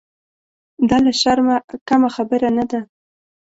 [0.89, 1.55] دا له شرمه
[1.87, 2.79] کمه خبره نه ده.